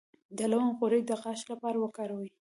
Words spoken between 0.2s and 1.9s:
د لونګ غوړي د غاښ لپاره